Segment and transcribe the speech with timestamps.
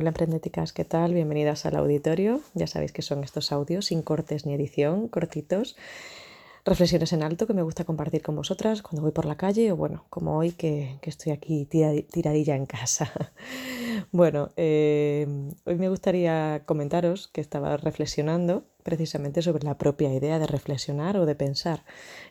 [0.00, 1.12] Hola emprendeticas, ¿qué tal?
[1.12, 2.40] Bienvenidas al auditorio.
[2.54, 5.74] Ya sabéis que son estos audios sin cortes ni edición, cortitos.
[6.64, 9.76] Reflexiones en alto que me gusta compartir con vosotras cuando voy por la calle o
[9.76, 13.10] bueno, como hoy que, estoy aquí tiradilla en casa.
[14.12, 15.26] bueno, eh,
[15.64, 21.26] hoy me gustaría comentaros que estaba reflexionando precisamente sobre la propia idea de reflexionar o
[21.26, 21.82] de pensar.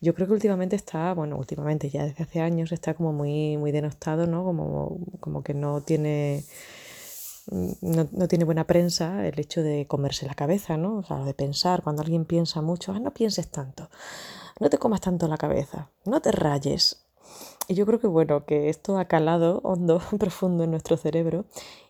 [0.00, 3.70] Yo creo que últimamente está, bueno, últimamente ya desde hace años está como muy, muy
[3.70, 4.42] denostado, ¿no?
[4.42, 6.42] Como, como que no tiene
[7.50, 10.98] no, no, tiene buena prensa el hecho de comerse la cabeza, ¿no?
[10.98, 13.90] O sea, de pensar, cuando alguien piensa mucho, ah, no pienses tanto,
[14.60, 17.04] no te comas tanto la cabeza, no te rayes.
[17.68, 21.44] Y yo creo que, bueno, que esto ha calado hondo, profundo en nuestro cerebro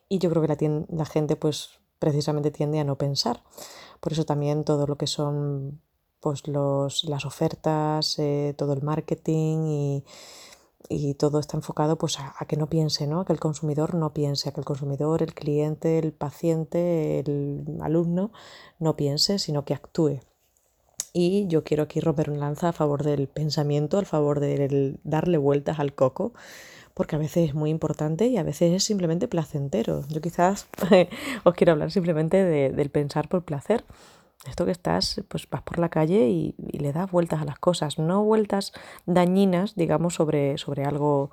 [0.09, 3.43] y yo creo que la, la gente, pues, precisamente tiende a no pensar.
[4.01, 5.80] Por eso también todo lo que son,
[6.21, 10.05] pues, los, las ofertas, eh, todo el marketing y
[10.89, 13.21] y todo está enfocado pues a, que no piense, ¿no?
[13.21, 17.79] A que el consumidor no piense, a que el consumidor, el cliente, el paciente, el
[17.83, 18.33] alumno
[18.79, 20.21] no piense, sino que actúe.
[21.13, 25.37] Y yo quiero aquí romper un lanza a favor del pensamiento, a favor de darle
[25.37, 26.33] vueltas al coco,
[26.95, 30.05] porque a veces es muy importante y a veces es simplemente placentero.
[30.09, 30.67] Yo quizás
[31.45, 33.85] os quiero hablar simplemente del pensar por placer.
[34.48, 37.98] Esto que estás, pues vas por la calle y, le das vueltas a las cosas,
[37.98, 38.73] no vueltas
[39.07, 41.30] dañinas, digamos, sobre, sobre algo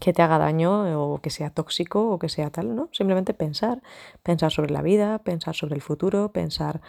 [0.00, 2.88] que te haga daño o que sea tóxico o que sea tal, ¿no?
[2.92, 3.80] Simplemente pensar,
[4.22, 6.80] pensar sobre la vida, pensar sobre el futuro, pensar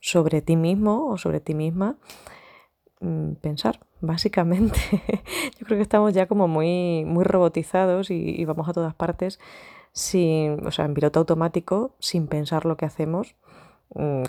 [0.00, 1.96] sobre ti mismo o sobre ti misma,
[3.00, 4.78] mm, pensar, básicamente.
[5.58, 9.38] Yo creo que estamos ya como muy, muy robotizados y, y vamos a todas partes
[9.92, 13.36] sin, o sea, en piloto automático, sin pensar lo que hacemos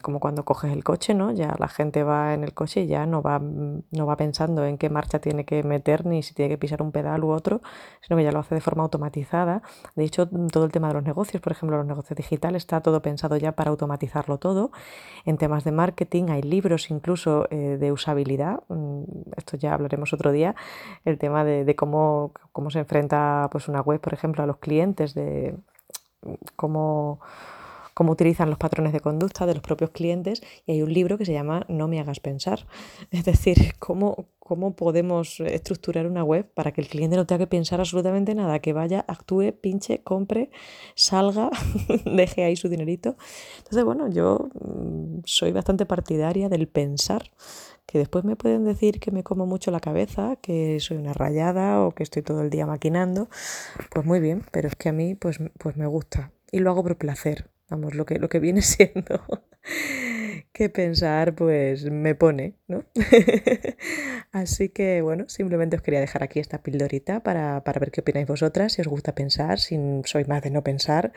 [0.01, 1.31] como cuando coges el coche, ¿no?
[1.31, 4.65] Ya la gente va en el coche y ya no va, mm, no va pensando
[4.65, 7.61] en qué marcha tiene que meter ni si tiene que pisar un pedal u otro,
[8.01, 9.61] sino que ya lo hace de forma automatizada.
[9.95, 12.81] De hecho, mm, todo el tema de los negocios, por ejemplo, los negocios digitales, está
[12.81, 14.71] todo pensado ya para automatizarlo todo.
[15.25, 18.61] En temas de marketing hay libros incluso eh, de usabilidad,
[19.35, 20.55] esto ya hablaremos otro día,
[21.05, 24.57] el tema de, de cómo, cómo se enfrenta pues, una web, por ejemplo, a los
[24.57, 25.55] clientes, de
[26.55, 27.19] cómo
[27.99, 31.25] cómo utilizan los patrones de conducta de los propios clientes y hay un libro que
[31.25, 32.65] se llama No me hagas pensar.
[33.11, 37.47] Es decir, cómo, cómo podemos estructurar una web para que el cliente no tenga que
[37.47, 40.49] pensar absolutamente nada, que vaya, actúe, pinche, compre,
[40.95, 41.49] salga,
[42.05, 43.17] deje ahí su dinerito.
[43.57, 47.31] Entonces, bueno, yo mm, soy bastante partidaria del pensar
[47.85, 51.81] que después me pueden decir que me como mucho la cabeza, que soy una rayada
[51.81, 53.27] o que estoy todo el día maquinando,
[53.91, 56.83] pues muy bien, pero es que a mí pues, pues me gusta y lo hago
[56.83, 57.49] por placer.
[57.69, 59.21] Vamos, lo que, lo que viene siendo
[60.51, 62.83] que pensar, pues me pone, ¿no?
[64.31, 68.27] Así que bueno, simplemente os quería dejar aquí esta pildorita para, para, ver qué opináis
[68.27, 71.13] vosotras, si os gusta pensar, si sois más de no pensar,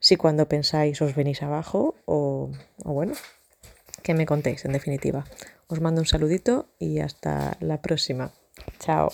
[0.00, 2.50] si cuando pensáis os venís abajo o,
[2.84, 3.12] o bueno,
[4.02, 5.24] que me contéis en definitiva.
[5.68, 8.32] Os mando un saludito y hasta la próxima.
[8.78, 9.12] Chao.